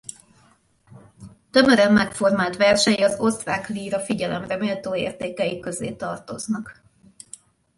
[1.51, 6.83] Tömören megformált versei az osztrák líra figyelemre méltó értékei közé tartoznak.